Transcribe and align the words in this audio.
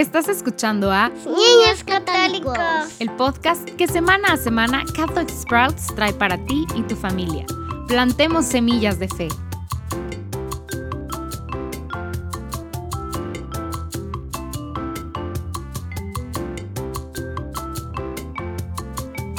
Estás 0.00 0.30
escuchando 0.30 0.90
a 0.90 1.10
Niños 1.10 1.84
Católicos, 1.84 2.56
el 3.00 3.10
podcast 3.16 3.68
que 3.68 3.86
semana 3.86 4.32
a 4.32 4.36
semana 4.38 4.82
Catholic 4.96 5.28
Sprouts 5.28 5.88
trae 5.94 6.14
para 6.14 6.38
ti 6.46 6.64
y 6.74 6.80
tu 6.84 6.96
familia. 6.96 7.44
Plantemos 7.86 8.46
semillas 8.46 8.98
de 8.98 9.08
fe. 9.08 9.28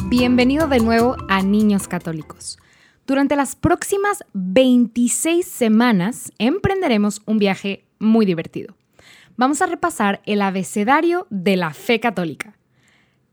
Bienvenido 0.09 0.67
de 0.67 0.79
nuevo 0.79 1.17
a 1.27 1.41
Niños 1.41 1.87
Católicos. 1.87 2.59
Durante 3.07 3.35
las 3.35 3.55
próximas 3.55 4.23
26 4.33 5.43
semanas 5.43 6.31
emprenderemos 6.37 7.23
un 7.25 7.39
viaje 7.39 7.83
muy 7.97 8.27
divertido. 8.27 8.75
Vamos 9.41 9.61
a 9.63 9.65
repasar 9.65 10.21
el 10.27 10.43
abecedario 10.43 11.25
de 11.31 11.57
la 11.57 11.73
fe 11.73 11.99
católica. 11.99 12.53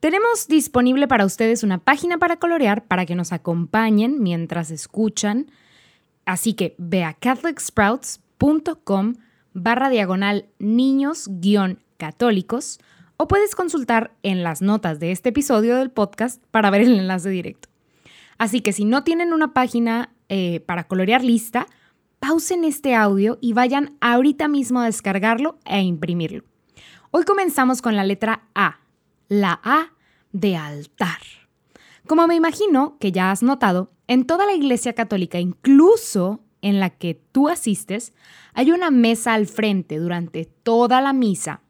Tenemos 0.01 0.49
disponible 0.49 1.07
para 1.07 1.27
ustedes 1.27 1.63
una 1.63 1.77
página 1.77 2.17
para 2.17 2.39
colorear 2.39 2.87
para 2.87 3.05
que 3.05 3.15
nos 3.15 3.31
acompañen 3.31 4.23
mientras 4.23 4.71
escuchan. 4.71 5.51
Así 6.25 6.55
que 6.55 6.75
ve 6.79 7.05
a 7.05 7.13
catholicsprouts.com 7.13 9.17
barra 9.53 9.91
diagonal 9.91 10.47
niños 10.59 11.29
católicos 11.99 12.81
o 13.19 13.29
puedes 13.29 13.55
consultar 13.55 14.13
en 14.23 14.43
las 14.43 14.63
notas 14.63 15.01
de 15.01 15.13
este 15.13 15.29
episodio 15.29 15.77
del 15.77 15.91
podcast 15.91 16.43
para 16.51 16.71
ver 16.71 16.81
el 16.81 16.99
enlace 16.99 17.29
directo. 17.29 17.69
Así 18.39 18.63
que 18.63 18.73
si 18.73 18.87
no 18.87 19.05
tienen 19.05 19.35
una 19.35 19.53
página 19.53 20.15
eh, 20.31 20.61
para 20.61 20.85
colorear 20.85 21.23
lista, 21.23 21.67
pausen 22.29 22.65
este 22.65 22.95
audio 22.95 23.39
y 23.41 23.55
vayan 23.55 23.97
ahorita 24.03 24.49
mismo 24.49 24.81
a 24.81 24.85
descargarlo 24.85 25.59
e 25.65 25.81
imprimirlo. 25.81 26.45
Hoy 27.11 27.25
comenzamos 27.25 27.81
con 27.81 27.97
la 27.97 28.05
letra 28.05 28.43
A, 28.55 28.81
la 29.29 29.59
A 29.65 29.95
de 30.33 30.55
altar. 30.55 31.23
Como 32.07 32.27
me 32.27 32.35
imagino 32.35 32.99
que 33.01 33.13
ya 33.13 33.31
has 33.31 33.43
notado, 33.43 33.93
en 34.09 34.27
toda 34.27 34.45
la 34.45 34.53
Iglesia 34.53 34.93
Católica, 34.93 35.41
incluso 35.41 36.45
en 36.61 36.81
la 36.81 36.91
que 36.91 37.15
tú 37.15 37.49
asistes, 37.49 38.13
hay 38.53 38.73
una 38.73 38.91
mesa 38.91 39.33
al 39.33 39.47
frente 39.47 39.97
durante 39.97 40.45
toda 40.45 41.01
la 41.01 41.15
misa 41.15 41.63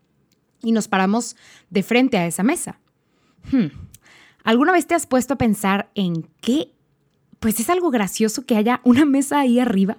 y 0.61 0.73
nos 0.73 0.89
paramos 0.89 1.37
de 1.71 1.85
frente 1.85 2.19
a 2.19 2.27
esa 2.27 2.43
mesa. 2.43 2.81
Hmm, 3.53 3.67
¿Alguna 4.43 4.73
vez 4.73 4.89
te 4.89 4.97
has 4.97 5.07
puesto 5.07 5.35
a 5.35 5.39
pensar 5.39 5.89
en 5.95 6.29
qué? 6.41 6.73
Pues 7.39 7.61
es 7.61 7.71
algo 7.71 7.93
gracioso 7.93 8.45
que 8.45 8.57
haya 8.57 8.81
una 8.83 9.05
mesa 9.05 9.39
ahí 9.39 9.61
arriba. 9.61 9.99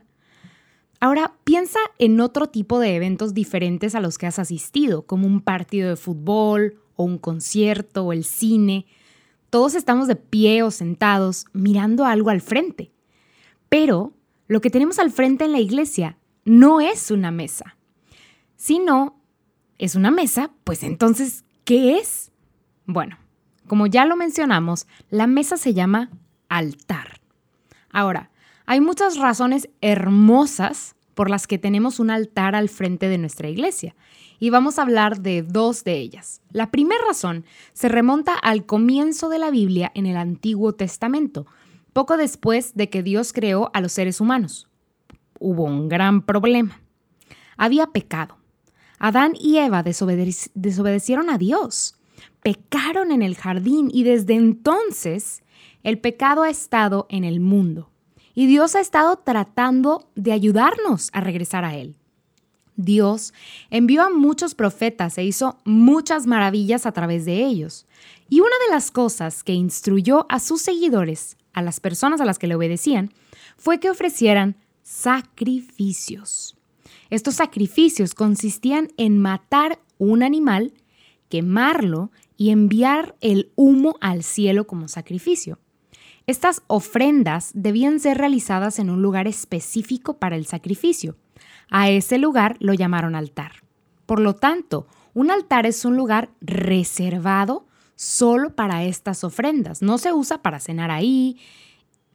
Ahora 0.99 1.33
piensa 1.45 1.79
en 1.97 2.19
otro 2.19 2.47
tipo 2.47 2.79
de 2.79 2.95
eventos 2.95 3.33
diferentes 3.33 3.95
a 3.95 4.01
los 4.01 4.17
que 4.17 4.27
has 4.27 4.39
asistido, 4.39 5.03
como 5.03 5.27
un 5.27 5.41
partido 5.41 5.89
de 5.89 5.95
fútbol 5.95 6.81
o 6.95 7.03
un 7.03 7.17
concierto 7.17 8.03
o 8.03 8.13
el 8.13 8.25
cine. 8.25 8.85
Todos 9.49 9.75
estamos 9.75 10.07
de 10.07 10.17
pie 10.17 10.61
o 10.63 10.71
sentados 10.71 11.45
mirando 11.53 12.05
algo 12.05 12.29
al 12.29 12.41
frente. 12.41 12.91
Pero 13.69 14.13
lo 14.47 14.59
que 14.61 14.69
tenemos 14.69 14.99
al 14.99 15.11
frente 15.11 15.45
en 15.45 15.53
la 15.53 15.59
iglesia 15.59 16.17
no 16.43 16.81
es 16.81 17.11
una 17.11 17.31
mesa. 17.31 17.77
Si 18.57 18.79
no 18.79 19.21
es 19.77 19.95
una 19.95 20.11
mesa, 20.11 20.51
pues 20.65 20.83
entonces, 20.83 21.45
¿qué 21.63 21.97
es? 21.97 22.31
Bueno, 22.85 23.17
como 23.67 23.87
ya 23.87 24.03
lo 24.03 24.17
mencionamos, 24.17 24.85
la 25.09 25.27
mesa 25.27 25.55
se 25.55 25.73
llama 25.73 26.09
altar. 26.49 27.21
Ahora, 27.89 28.31
hay 28.69 28.81
muchas 28.81 29.17
razones 29.17 29.67
hermosas 29.81 30.95
por 31.15 31.31
las 31.31 31.47
que 31.47 31.57
tenemos 31.57 31.99
un 31.99 32.11
altar 32.11 32.53
al 32.53 32.69
frente 32.69 33.09
de 33.09 33.17
nuestra 33.17 33.49
iglesia, 33.49 33.95
y 34.37 34.51
vamos 34.51 34.77
a 34.77 34.83
hablar 34.83 35.21
de 35.21 35.41
dos 35.41 35.83
de 35.83 35.97
ellas. 35.97 36.43
La 36.51 36.69
primera 36.69 37.03
razón 37.07 37.45
se 37.73 37.89
remonta 37.89 38.35
al 38.35 38.67
comienzo 38.67 39.27
de 39.29 39.39
la 39.39 39.49
Biblia 39.49 39.91
en 39.95 40.05
el 40.05 40.17
Antiguo 40.17 40.75
Testamento, 40.75 41.47
poco 41.93 42.15
después 42.15 42.75
de 42.75 42.91
que 42.91 43.01
Dios 43.01 43.33
creó 43.33 43.71
a 43.73 43.81
los 43.81 43.91
seres 43.91 44.21
humanos. 44.21 44.67
Hubo 45.39 45.63
un 45.63 45.89
gran 45.89 46.21
problema. 46.21 46.79
Había 47.57 47.87
pecado. 47.87 48.37
Adán 48.99 49.33
y 49.33 49.57
Eva 49.57 49.81
desobedecieron 49.81 51.31
a 51.31 51.39
Dios 51.39 51.95
pecaron 52.43 53.11
en 53.11 53.21
el 53.21 53.35
jardín 53.35 53.89
y 53.91 54.03
desde 54.03 54.35
entonces 54.35 55.43
el 55.83 55.99
pecado 55.99 56.43
ha 56.43 56.49
estado 56.49 57.07
en 57.09 57.23
el 57.23 57.39
mundo. 57.39 57.89
Y 58.35 58.47
Dios 58.47 58.75
ha 58.75 58.79
estado 58.79 59.17
tratando 59.17 60.07
de 60.15 60.31
ayudarnos 60.31 61.09
a 61.13 61.21
regresar 61.21 61.65
a 61.65 61.75
Él. 61.75 61.95
Dios 62.75 63.33
envió 63.69 64.03
a 64.03 64.09
muchos 64.09 64.55
profetas 64.55 65.17
e 65.17 65.25
hizo 65.25 65.57
muchas 65.65 66.25
maravillas 66.25 66.85
a 66.85 66.93
través 66.93 67.25
de 67.25 67.45
ellos. 67.45 67.85
Y 68.29 68.39
una 68.39 68.55
de 68.67 68.73
las 68.73 68.89
cosas 68.89 69.43
que 69.43 69.53
instruyó 69.53 70.25
a 70.29 70.39
sus 70.39 70.61
seguidores, 70.61 71.35
a 71.51 71.61
las 71.61 71.81
personas 71.81 72.21
a 72.21 72.25
las 72.25 72.39
que 72.39 72.47
le 72.47 72.55
obedecían, 72.55 73.11
fue 73.57 73.81
que 73.81 73.89
ofrecieran 73.89 74.55
sacrificios. 74.81 76.55
Estos 77.09 77.35
sacrificios 77.35 78.13
consistían 78.13 78.89
en 78.95 79.17
matar 79.17 79.79
un 79.97 80.23
animal, 80.23 80.73
quemarlo 81.27 82.11
y 82.37 82.51
enviar 82.51 83.15
el 83.19 83.51
humo 83.55 83.97
al 83.99 84.23
cielo 84.23 84.67
como 84.67 84.87
sacrificio. 84.87 85.59
Estas 86.27 86.61
ofrendas 86.67 87.51
debían 87.53 87.99
ser 87.99 88.17
realizadas 88.17 88.79
en 88.79 88.89
un 88.89 89.01
lugar 89.01 89.27
específico 89.27 90.17
para 90.17 90.35
el 90.35 90.45
sacrificio. 90.45 91.15
A 91.69 91.89
ese 91.89 92.17
lugar 92.17 92.55
lo 92.59 92.73
llamaron 92.73 93.15
altar. 93.15 93.63
Por 94.05 94.19
lo 94.19 94.35
tanto, 94.35 94.87
un 95.13 95.31
altar 95.31 95.65
es 95.65 95.85
un 95.85 95.95
lugar 95.95 96.29
reservado 96.41 97.65
solo 97.95 98.55
para 98.55 98.85
estas 98.85 99.23
ofrendas. 99.23 99.81
No 99.81 99.97
se 99.97 100.13
usa 100.13 100.41
para 100.41 100.59
cenar 100.59 100.89
ahí, 100.89 101.37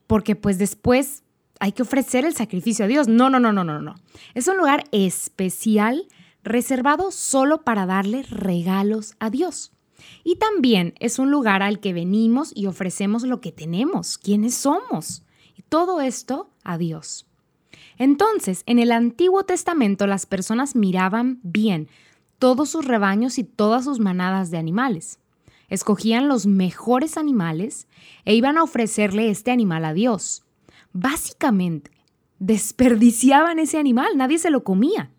porque 0.07 0.35
pues 0.35 0.59
después 0.59 1.23
hay 1.61 1.73
que 1.73 1.83
ofrecer 1.83 2.25
el 2.25 2.35
sacrificio 2.35 2.87
a 2.87 2.89
Dios. 2.89 3.07
No, 3.07 3.29
no, 3.29 3.39
no, 3.39 3.53
no, 3.53 3.65
no, 3.65 3.81
no. 3.81 3.95
Es 4.33 4.49
un 4.49 4.57
lugar 4.57 4.85
especial 4.93 6.09
reservado 6.43 7.11
solo 7.11 7.65
para 7.65 7.87
darle 7.87 8.23
regalos 8.23 9.15
a 9.19 9.29
Dios. 9.29 9.74
Y 10.23 10.37
también 10.37 10.95
es 11.01 11.19
un 11.19 11.31
lugar 11.31 11.63
al 11.63 11.81
que 11.81 11.93
venimos 11.93 12.53
y 12.55 12.67
ofrecemos 12.67 13.23
lo 13.23 13.41
que 13.41 13.53
tenemos, 13.53 14.19
quiénes 14.19 14.55
somos. 14.55 15.23
Y 15.57 15.63
todo 15.63 16.01
esto 16.01 16.51
a 16.65 16.79
Dios. 16.79 17.27
Entonces, 17.99 18.63
en 18.67 18.79
el 18.79 18.93
Antiguo 18.93 19.45
Testamento 19.45 20.07
las 20.07 20.27
personas 20.27 20.75
miraban 20.75 21.41
bien 21.43 21.89
todos 22.39 22.71
sus 22.71 22.85
rebaños 22.85 23.39
y 23.39 23.45
todas 23.45 23.85
sus 23.85 24.01
manadas 24.01 24.51
de 24.51 24.59
animales. 24.59 25.21
Escogían 25.69 26.29
los 26.29 26.47
mejores 26.47 27.17
animales 27.17 27.89
e 28.25 28.35
iban 28.35 28.59
a 28.59 28.63
ofrecerle 28.63 29.31
este 29.31 29.51
animal 29.51 29.85
a 29.85 29.95
Dios. 29.95 30.45
Básicamente, 30.93 31.91
desperdiciaban 32.39 33.59
ese 33.59 33.79
animal, 33.79 34.17
nadie 34.17 34.39
se 34.39 34.51
lo 34.51 34.65
comía. 34.65 35.11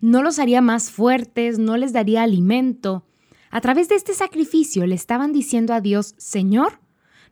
No 0.00 0.22
los 0.22 0.38
haría 0.38 0.60
más 0.60 0.90
fuertes, 0.90 1.58
no 1.58 1.76
les 1.76 1.92
daría 1.92 2.22
alimento, 2.22 3.04
a 3.52 3.60
través 3.60 3.88
de 3.88 3.94
este 3.94 4.14
sacrificio 4.14 4.86
le 4.86 4.94
estaban 4.94 5.32
diciendo 5.32 5.74
a 5.74 5.80
Dios, 5.80 6.14
Señor, 6.16 6.80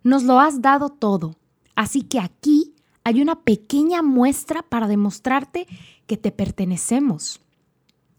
nos 0.05 0.23
lo 0.23 0.39
has 0.39 0.61
dado 0.63 0.91
todo, 0.91 1.37
así 1.75 2.03
que 2.03 2.21
aquí 2.21 2.75
hay 3.03 3.23
una 3.23 3.41
pequeña 3.41 4.03
muestra 4.03 4.63
para 4.63 4.87
demostrarte 4.87 5.67
que 6.07 6.19
te 6.19 6.31
pertenecemos. 6.31 7.41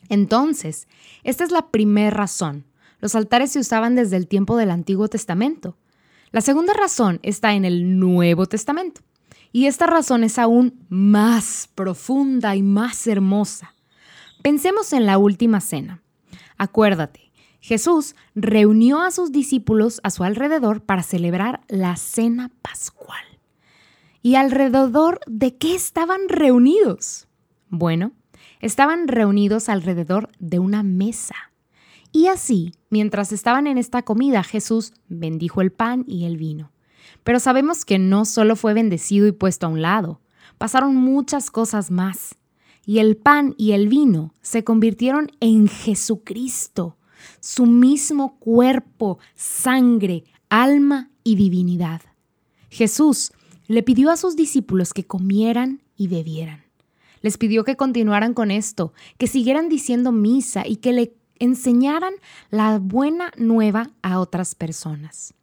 Entonces, 0.09 0.87
esta 1.23 1.43
es 1.43 1.51
la 1.51 1.69
primera 1.69 2.09
razón. 2.09 2.65
Los 2.99 3.13
altares 3.13 3.51
se 3.51 3.59
usaban 3.59 3.95
desde 3.95 4.17
el 4.17 4.27
tiempo 4.27 4.57
del 4.57 4.71
Antiguo 4.71 5.07
Testamento. 5.07 5.77
La 6.31 6.41
segunda 6.41 6.73
razón 6.73 7.19
está 7.21 7.53
en 7.53 7.65
el 7.65 7.99
Nuevo 7.99 8.47
Testamento. 8.47 9.01
Y 9.51 9.67
esta 9.67 9.85
razón 9.85 10.23
es 10.23 10.39
aún 10.39 10.85
más 10.89 11.69
profunda 11.75 12.55
y 12.55 12.63
más 12.63 13.05
hermosa. 13.05 13.75
Pensemos 14.41 14.91
en 14.91 15.05
la 15.05 15.19
última 15.19 15.61
cena. 15.61 16.01
Acuérdate, 16.57 17.30
Jesús 17.61 18.15
reunió 18.33 19.01
a 19.01 19.11
sus 19.11 19.31
discípulos 19.31 20.01
a 20.03 20.09
su 20.09 20.23
alrededor 20.23 20.81
para 20.81 21.03
celebrar 21.03 21.61
la 21.67 21.95
cena 21.95 22.51
pascual. 22.61 23.23
¿Y 24.23 24.35
alrededor 24.35 25.19
de 25.27 25.55
qué 25.55 25.75
estaban 25.75 26.27
reunidos? 26.27 27.27
Bueno, 27.69 28.11
estaban 28.59 29.07
reunidos 29.07 29.69
alrededor 29.69 30.29
de 30.39 30.59
una 30.59 30.83
mesa. 30.83 31.35
Y 32.11 32.27
así, 32.27 32.73
mientras 32.89 33.31
estaban 33.31 33.67
en 33.67 33.77
esta 33.77 34.01
comida, 34.01 34.43
Jesús 34.43 34.93
bendijo 35.07 35.61
el 35.61 35.71
pan 35.71 36.03
y 36.07 36.25
el 36.25 36.37
vino. 36.37 36.71
Pero 37.23 37.39
sabemos 37.39 37.85
que 37.85 37.99
no 37.99 38.25
solo 38.25 38.55
fue 38.55 38.73
bendecido 38.73 39.27
y 39.27 39.31
puesto 39.31 39.67
a 39.67 39.69
un 39.69 39.81
lado, 39.81 40.19
pasaron 40.57 40.95
muchas 40.95 41.51
cosas 41.51 41.91
más. 41.91 42.35
Y 42.85 42.99
el 42.99 43.17
pan 43.17 43.53
y 43.57 43.73
el 43.73 43.87
vino 43.87 44.33
se 44.41 44.63
convirtieron 44.63 45.31
en 45.39 45.67
Jesucristo, 45.67 46.97
su 47.39 47.65
mismo 47.65 48.37
cuerpo, 48.39 49.19
sangre, 49.35 50.23
alma 50.49 51.09
y 51.23 51.35
divinidad. 51.35 52.01
Jesús 52.69 53.31
le 53.67 53.83
pidió 53.83 54.11
a 54.11 54.17
sus 54.17 54.35
discípulos 54.35 54.93
que 54.93 55.05
comieran 55.05 55.81
y 55.95 56.07
bebieran. 56.07 56.63
Les 57.21 57.37
pidió 57.37 57.63
que 57.63 57.75
continuaran 57.75 58.33
con 58.33 58.51
esto, 58.51 58.93
que 59.17 59.27
siguieran 59.27 59.69
diciendo 59.69 60.11
misa 60.11 60.67
y 60.67 60.77
que 60.77 60.93
le 60.93 61.13
enseñaran 61.39 62.13
la 62.49 62.79
buena 62.79 63.31
nueva 63.37 63.91
a 64.01 64.19
otras 64.19 64.55
personas. 64.55 65.33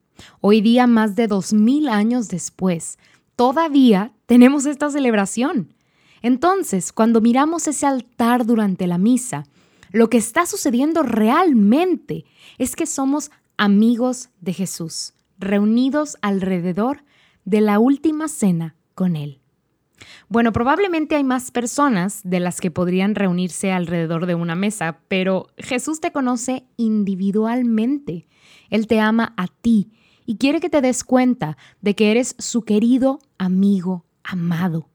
Hoy 0.40 0.60
día, 0.60 0.86
más 0.86 1.14
de 1.14 1.26
dos 1.26 1.52
mil 1.52 1.88
años 1.88 2.28
después, 2.28 2.98
todavía 3.36 4.12
tenemos 4.26 4.66
esta 4.66 4.90
celebración. 4.90 5.74
Entonces, 6.22 6.92
cuando 6.92 7.20
miramos 7.20 7.68
ese 7.68 7.86
altar 7.86 8.44
durante 8.46 8.86
la 8.86 8.98
misa, 8.98 9.44
lo 9.90 10.10
que 10.10 10.18
está 10.18 10.46
sucediendo 10.46 11.02
realmente 11.02 12.24
es 12.58 12.76
que 12.76 12.86
somos 12.86 13.30
amigos 13.56 14.30
de 14.40 14.52
Jesús, 14.52 15.14
reunidos 15.38 16.16
alrededor 16.22 17.04
de 17.44 17.60
la 17.60 17.78
última 17.78 18.28
cena 18.28 18.76
con 18.94 19.16
Él. 19.16 19.40
Bueno, 20.28 20.52
probablemente 20.52 21.16
hay 21.16 21.24
más 21.24 21.50
personas 21.50 22.20
de 22.22 22.40
las 22.40 22.60
que 22.60 22.70
podrían 22.70 23.14
reunirse 23.14 23.72
alrededor 23.72 24.26
de 24.26 24.34
una 24.34 24.54
mesa, 24.54 25.00
pero 25.08 25.48
Jesús 25.56 26.00
te 26.00 26.12
conoce 26.12 26.64
individualmente. 26.76 28.28
Él 28.70 28.86
te 28.86 29.00
ama 29.00 29.34
a 29.36 29.48
ti 29.48 29.90
y 30.26 30.36
quiere 30.36 30.60
que 30.60 30.70
te 30.70 30.82
des 30.82 31.04
cuenta 31.04 31.56
de 31.80 31.94
que 31.94 32.10
eres 32.10 32.36
su 32.38 32.62
querido 32.62 33.18
amigo 33.38 34.04
amado. 34.22 34.88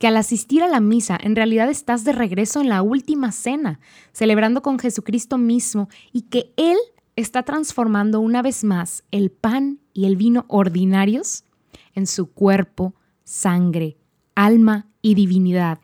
Que 0.00 0.08
al 0.08 0.16
asistir 0.16 0.62
a 0.64 0.68
la 0.68 0.80
misa 0.80 1.18
en 1.22 1.36
realidad 1.36 1.70
estás 1.70 2.02
de 2.02 2.12
regreso 2.12 2.60
en 2.60 2.68
la 2.68 2.82
última 2.82 3.30
cena, 3.30 3.78
celebrando 4.12 4.62
con 4.62 4.78
Jesucristo 4.78 5.38
mismo 5.38 5.88
y 6.10 6.22
que 6.22 6.52
Él 6.56 6.76
está 7.16 7.42
transformando 7.42 8.18
una 8.18 8.42
vez 8.42 8.64
más 8.64 9.04
el 9.10 9.30
pan 9.30 9.78
y 9.92 10.06
el 10.06 10.16
vino 10.16 10.46
ordinarios 10.48 11.44
en 11.94 12.06
su 12.06 12.32
cuerpo, 12.32 12.94
sangre, 13.24 13.98
alma 14.34 14.86
y 15.02 15.14
divinidad, 15.14 15.80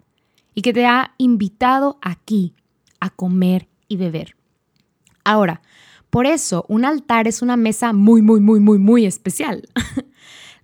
y 0.55 0.63
que 0.63 0.73
te 0.73 0.87
ha 0.87 1.15
invitado 1.19 1.99
aquí 2.01 2.55
a 3.01 3.11
comer 3.11 3.69
y 3.87 3.97
beber. 3.97 4.35
Ahora, 5.25 5.61
por 6.09 6.27
eso 6.27 6.65
un 6.69 6.85
altar 6.85 7.29
es 7.29 7.43
una 7.43 7.57
mesa 7.57 7.93
muy, 7.93 8.23
muy, 8.23 8.41
muy, 8.41 8.61
muy, 8.61 8.79
muy 8.79 9.05
especial. 9.05 9.69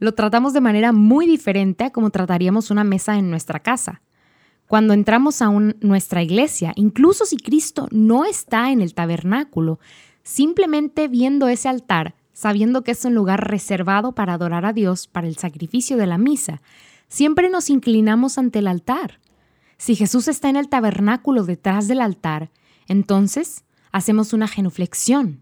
Lo 0.03 0.15
tratamos 0.15 0.53
de 0.53 0.61
manera 0.61 0.91
muy 0.91 1.27
diferente 1.27 1.85
a 1.85 1.91
como 1.91 2.11
trataríamos 2.11 2.73
una 2.73 2.83
mesa 2.83 3.19
en 3.19 3.31
nuestra 3.31 3.61
casa. 3.61 4.03
Cuando 4.67 4.95
entramos 4.95 5.41
a 5.43 5.49
nuestra 5.81 6.25
iglesia, 6.25 6.73
incluso 6.75 7.25
si 7.25 7.37
Cristo 7.37 7.87
no 7.93 8.25
está 8.25 8.73
en 8.73 8.81
el 8.81 8.95
tabernáculo, 8.95 9.79
simplemente 10.25 11.07
viendo 11.07 11.47
ese 11.47 11.69
altar, 11.69 12.17
sabiendo 12.33 12.83
que 12.83 12.91
es 12.91 13.05
un 13.05 13.15
lugar 13.15 13.49
reservado 13.49 14.11
para 14.11 14.33
adorar 14.33 14.65
a 14.65 14.73
Dios 14.73 15.07
para 15.07 15.29
el 15.29 15.37
sacrificio 15.37 15.97
de 15.97 16.09
la 16.09 16.19
misa, 16.19 16.63
siempre 17.07 17.49
nos 17.49 17.71
inclinamos 17.71 18.39
ante 18.39 18.59
el 18.59 18.67
altar. 18.67 19.21
Si 19.77 19.95
Jesús 19.95 20.27
está 20.27 20.49
en 20.49 20.57
el 20.57 20.69
tabernáculo 20.69 21.45
detrás 21.45 21.87
del 21.87 22.01
altar, 22.01 22.51
entonces 22.89 23.63
hacemos 23.93 24.33
una 24.33 24.49
genuflexión. 24.49 25.42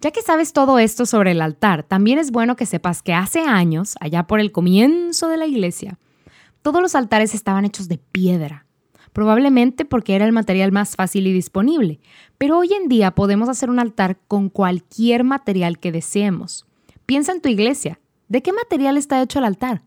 Ya 0.00 0.10
que 0.10 0.20
sabes 0.20 0.52
todo 0.52 0.78
esto 0.78 1.06
sobre 1.06 1.30
el 1.30 1.40
altar, 1.40 1.82
también 1.82 2.18
es 2.18 2.30
bueno 2.30 2.54
que 2.54 2.66
sepas 2.66 3.02
que 3.02 3.14
hace 3.14 3.40
años, 3.40 3.94
allá 3.98 4.26
por 4.26 4.40
el 4.40 4.52
comienzo 4.52 5.28
de 5.28 5.38
la 5.38 5.46
iglesia, 5.46 5.98
todos 6.60 6.82
los 6.82 6.94
altares 6.94 7.34
estaban 7.34 7.64
hechos 7.64 7.88
de 7.88 7.96
piedra, 7.96 8.66
probablemente 9.14 9.86
porque 9.86 10.14
era 10.14 10.26
el 10.26 10.32
material 10.32 10.70
más 10.70 10.96
fácil 10.96 11.26
y 11.26 11.32
disponible, 11.32 12.00
pero 12.36 12.58
hoy 12.58 12.74
en 12.74 12.88
día 12.88 13.12
podemos 13.12 13.48
hacer 13.48 13.70
un 13.70 13.78
altar 13.78 14.18
con 14.28 14.50
cualquier 14.50 15.24
material 15.24 15.78
que 15.78 15.92
deseemos. 15.92 16.66
Piensa 17.06 17.32
en 17.32 17.40
tu 17.40 17.48
iglesia, 17.48 17.98
¿de 18.28 18.42
qué 18.42 18.52
material 18.52 18.98
está 18.98 19.22
hecho 19.22 19.38
el 19.38 19.46
altar? 19.46 19.82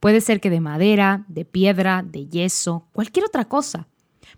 Puede 0.00 0.20
ser 0.20 0.40
que 0.40 0.50
de 0.50 0.60
madera, 0.60 1.24
de 1.28 1.46
piedra, 1.46 2.02
de 2.02 2.26
yeso, 2.26 2.86
cualquier 2.92 3.24
otra 3.24 3.46
cosa. 3.46 3.88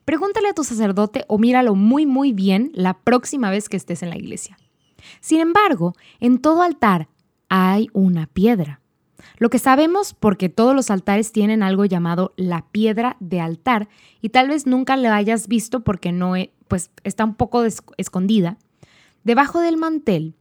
Pregúntale 0.04 0.48
a 0.48 0.54
tu 0.54 0.62
sacerdote 0.62 1.24
o 1.26 1.38
míralo 1.38 1.74
muy 1.74 2.06
muy 2.06 2.32
bien 2.32 2.70
la 2.72 2.94
próxima 2.94 3.50
vez 3.50 3.68
que 3.68 3.76
estés 3.76 4.04
en 4.04 4.10
la 4.10 4.16
iglesia. 4.16 4.56
Sin 5.20 5.40
embargo, 5.40 5.94
en 6.20 6.38
todo 6.38 6.62
altar 6.62 7.08
hay 7.48 7.88
una 7.92 8.26
piedra. 8.26 8.80
Lo 9.38 9.50
que 9.50 9.58
sabemos 9.58 10.14
porque 10.14 10.48
todos 10.48 10.74
los 10.74 10.90
altares 10.90 11.32
tienen 11.32 11.62
algo 11.62 11.84
llamado 11.84 12.32
la 12.36 12.66
piedra 12.70 13.16
de 13.20 13.40
altar 13.40 13.88
y 14.20 14.30
tal 14.30 14.48
vez 14.48 14.66
nunca 14.66 14.96
la 14.96 15.14
hayas 15.14 15.48
visto 15.48 15.80
porque 15.80 16.12
no 16.12 16.34
pues 16.68 16.90
está 17.04 17.24
un 17.24 17.34
poco 17.34 17.64
escondida. 17.96 18.58
Debajo 19.24 19.60
del 19.60 19.76
mantel 19.76 20.34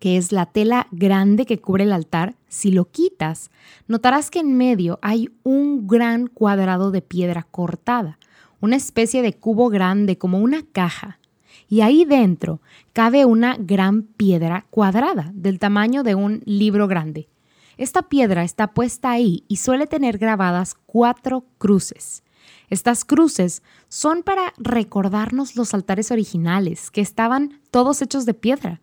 que 0.00 0.16
es 0.16 0.32
la 0.32 0.46
tela 0.46 0.88
grande 0.90 1.46
que 1.46 1.60
cubre 1.60 1.84
el 1.84 1.92
altar, 1.92 2.34
si 2.48 2.72
lo 2.72 2.86
quitas, 2.86 3.50
notarás 3.86 4.30
que 4.30 4.40
en 4.40 4.56
medio 4.56 4.98
hay 5.02 5.28
un 5.44 5.86
gran 5.86 6.26
cuadrado 6.26 6.90
de 6.90 7.02
piedra 7.02 7.46
cortada, 7.48 8.18
una 8.60 8.76
especie 8.76 9.22
de 9.22 9.34
cubo 9.34 9.68
grande 9.68 10.16
como 10.16 10.38
una 10.38 10.62
caja. 10.72 11.19
Y 11.70 11.82
ahí 11.82 12.04
dentro 12.04 12.60
cabe 12.92 13.24
una 13.24 13.56
gran 13.56 14.02
piedra 14.02 14.66
cuadrada 14.70 15.30
del 15.32 15.60
tamaño 15.60 16.02
de 16.02 16.16
un 16.16 16.42
libro 16.44 16.88
grande. 16.88 17.28
Esta 17.78 18.02
piedra 18.02 18.42
está 18.42 18.74
puesta 18.74 19.12
ahí 19.12 19.44
y 19.46 19.56
suele 19.56 19.86
tener 19.86 20.18
grabadas 20.18 20.74
cuatro 20.84 21.46
cruces. 21.58 22.24
Estas 22.70 23.04
cruces 23.04 23.62
son 23.88 24.24
para 24.24 24.52
recordarnos 24.58 25.54
los 25.54 25.72
altares 25.72 26.10
originales, 26.10 26.90
que 26.90 27.00
estaban 27.00 27.60
todos 27.70 28.02
hechos 28.02 28.26
de 28.26 28.34
piedra. 28.34 28.80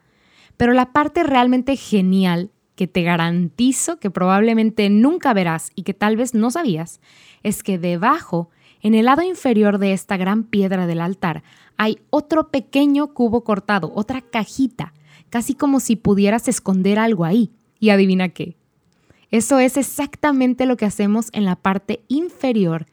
Pero 0.55 0.71
la 0.71 0.93
parte 0.93 1.23
realmente 1.23 1.75
genial, 1.75 2.51
que 2.75 2.87
te 2.87 3.03
garantizo 3.03 3.99
que 3.99 4.11
probablemente 4.11 4.89
nunca 4.89 5.33
verás 5.33 5.71
y 5.75 5.83
que 5.83 5.93
tal 5.93 6.15
vez 6.15 6.33
no 6.33 6.51
sabías, 6.51 7.01
es 7.43 7.63
que 7.63 7.77
debajo, 7.77 8.49
en 8.81 8.95
el 8.95 9.05
lado 9.05 9.21
inferior 9.21 9.77
de 9.79 9.93
esta 9.93 10.17
gran 10.17 10.43
piedra 10.43 10.87
del 10.87 11.01
altar, 11.01 11.43
hay 11.77 11.99
otro 12.09 12.49
pequeño 12.49 13.13
cubo 13.13 13.43
cortado, 13.43 13.91
otra 13.95 14.21
cajita, 14.21 14.93
casi 15.29 15.53
como 15.53 15.79
si 15.79 15.95
pudieras 15.95 16.47
esconder 16.47 16.99
algo 16.99 17.25
ahí. 17.25 17.51
Y 17.79 17.89
adivina 17.91 18.29
qué. 18.29 18.57
Eso 19.29 19.59
es 19.59 19.77
exactamente 19.77 20.65
lo 20.65 20.77
que 20.77 20.85
hacemos 20.85 21.29
en 21.33 21.45
la 21.45 21.55
parte 21.55 22.01
inferior 22.07 22.87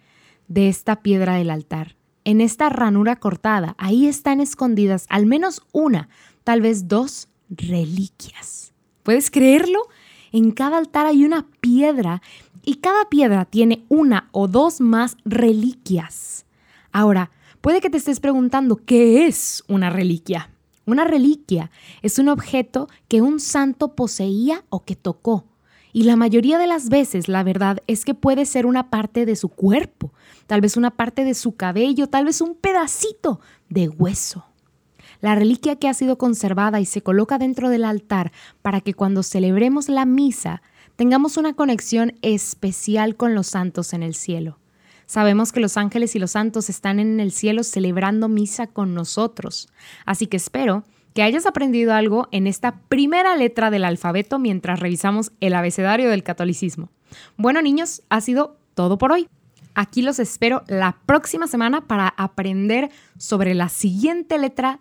de 0.49 0.69
esta 0.69 1.01
piedra 1.01 1.37
del 1.37 1.51
altar. 1.51 1.97
En 2.25 2.41
esta 2.41 2.69
ranura 2.69 3.17
cortada, 3.17 3.75
ahí 3.79 4.07
están 4.07 4.41
escondidas 4.41 5.07
al 5.09 5.27
menos 5.27 5.63
una, 5.73 6.09
tal 6.43 6.61
vez 6.61 6.89
dos 6.89 7.29
reliquias. 7.49 8.73
¿Puedes 9.03 9.31
creerlo? 9.31 9.81
En 10.35 10.51
cada 10.51 10.79
altar 10.79 11.07
hay 11.07 11.25
una 11.25 11.47
piedra 11.61 12.21
y 12.65 12.79
cada 12.79 13.09
piedra 13.09 13.45
tiene 13.45 13.85
una 13.89 14.31
o 14.33 14.49
dos 14.49 14.81
más 14.81 15.17
reliquias. 15.25 16.45
Ahora, 16.91 17.31
puede 17.61 17.81
que 17.81 17.89
te 17.89 17.99
estés 17.99 18.19
preguntando, 18.19 18.81
¿qué 18.85 19.29
es 19.29 19.63
una 19.69 19.91
reliquia? 19.91 20.51
Una 20.87 21.05
reliquia 21.05 21.71
es 22.03 22.19
un 22.19 22.29
objeto 22.29 22.89
que 23.07 23.23
un 23.23 23.39
santo 23.39 23.95
poseía 23.95 24.65
o 24.71 24.85
que 24.85 24.97
tocó. 24.97 25.45
Y 25.93 26.03
la 26.03 26.17
mayoría 26.17 26.59
de 26.59 26.67
las 26.67 26.89
veces 26.89 27.29
la 27.29 27.45
verdad 27.45 27.79
es 27.87 28.05
que 28.05 28.15
puede 28.15 28.45
ser 28.45 28.67
una 28.67 28.91
parte 28.91 29.27
de 29.27 29.37
su 29.37 29.51
cuerpo, 29.51 30.13
tal 30.49 30.61
vez 30.61 30.77
una 30.77 30.91
parte 30.91 31.25
de 31.25 31.35
su 31.35 31.55
cabello, 31.55 32.09
tal 32.09 32.25
vez 32.25 32.41
un 32.41 32.57
pedacito 32.57 33.39
de 33.69 33.89
hueso 33.89 34.47
la 35.25 35.35
reliquia 35.35 35.77
que 35.77 35.89
ha 35.89 35.95
sido 35.95 36.19
conservada 36.19 36.81
y 36.81 36.85
se 36.85 37.01
coloca 37.01 37.39
dentro 37.39 37.71
del 37.71 37.87
altar 37.87 38.31
para 38.61 38.83
que 38.83 38.93
cuando 38.93 39.23
celebremos 39.23 39.89
la 39.89 40.05
misa 40.05 40.61
tengamos 40.97 41.39
una 41.39 41.55
conexión 41.55 42.13
especial 42.21 43.17
con 43.17 43.35
los 43.35 43.47
santos 43.47 43.95
en 43.95 44.03
el 44.03 44.15
cielo. 44.15 44.59
Sabemos 45.07 45.51
que 45.51 45.61
los 45.61 45.79
ángeles 45.79 46.15
y 46.15 46.19
los 46.19 46.33
santos 46.33 46.69
están 46.69 47.01
en 47.01 47.21
el 47.21 47.33
cielo 47.33 47.63
celebrando 47.65 48.29
misa 48.29 48.67
con 48.67 48.93
nosotros, 48.93 49.71
así 50.05 50.27
que 50.27 50.37
espero 50.37 50.85
que 51.15 51.23
hayas 51.23 51.47
aprendido 51.47 51.95
algo 51.95 52.29
en 52.31 52.47
esta 52.47 52.83
primera 52.91 53.35
letra 53.35 53.71
del 53.71 53.87
alfabeto 53.87 54.39
mientras 54.39 54.79
revisamos 54.79 55.33
el 55.41 55.55
abecedario 55.55 56.11
del 56.11 56.23
catolicismo. 56.23 56.91
Bueno 57.39 57.63
niños, 57.63 58.03
ha 58.11 58.21
sido 58.21 58.59
todo 58.75 58.99
por 58.99 59.11
hoy. 59.11 59.27
Aquí 59.75 60.03
los 60.03 60.19
espero 60.19 60.65
la 60.67 60.99
próxima 61.07 61.47
semana 61.47 61.81
para 61.87 62.09
aprender 62.09 62.91
sobre 63.17 63.55
la 63.55 63.71
siguiente 63.71 64.37
letra 64.37 64.81